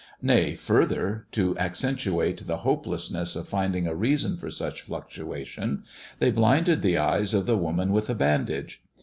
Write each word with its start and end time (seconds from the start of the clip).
Nay, 0.23 0.55
further 0.55 1.27
to 1.33 1.55
accentuate 1.59 2.47
the 2.47 2.57
hopelessness 2.65 3.35
of 3.35 3.47
finding 3.47 3.85
a 3.85 3.93
reason 3.93 4.35
for 4.35 4.49
such 4.49 4.81
fluctuation, 4.81 5.83
they 6.17 6.31
blinded 6.31 6.81
the 6.81 6.97
eyes 6.97 7.35
of 7.35 7.45
the 7.45 7.55
woman 7.55 7.91
with 7.91 8.09
a 8.09 8.15
bandage. 8.15 8.81